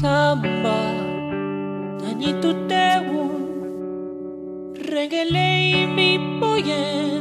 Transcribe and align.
samba 0.00 0.78
Nanyi 2.00 2.30
tuteu 2.42 3.18
Reggae 4.90 5.86
mi 5.96 6.10
poyen 6.38 7.17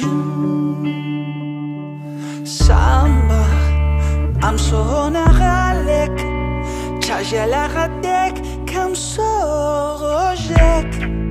you 0.00 0.86
Samba 2.44 3.42
I'm 4.42 4.58
so 4.58 4.76
on 4.76 5.16
a 5.16 5.24
galek 5.40 6.16
Chajela 7.00 7.68
gadek 7.74 8.66
Kam 8.66 8.94
so 8.94 9.22
rojek. 10.00 10.90
oh, 11.06 11.21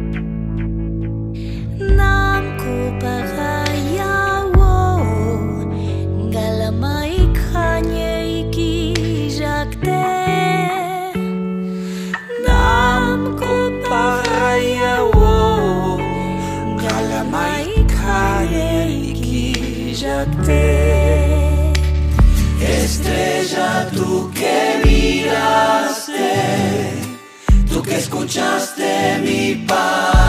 Estrella 22.59 23.89
tú 23.91 24.31
que 24.35 24.81
miraste 24.85 26.21
Tú 27.67 27.81
que 27.81 27.97
escuchaste 27.97 29.17
mi 29.23 29.65
padecer 29.65 30.20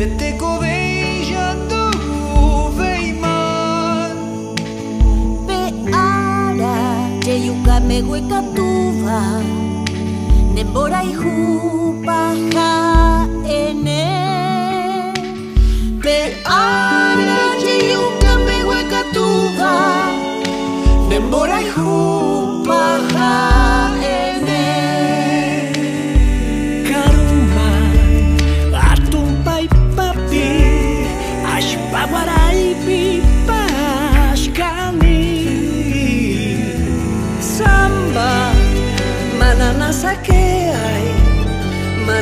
peteko 0.00 0.50
beija 0.60 1.46
tu 1.70 1.80
veiman. 2.76 4.16
Beara, 5.48 6.76
jeyuka 7.26 7.76
megueka 7.88 8.40
tuva 8.56 9.20
Dembora 10.56 11.02
ijupa 11.10 12.20
ja 12.54 12.72
ene 13.58 14.02
Beara, 16.04 16.79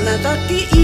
another 0.08 0.77